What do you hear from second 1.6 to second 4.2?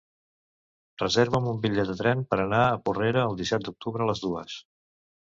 bitllet de tren per anar a Porrera el disset d'octubre a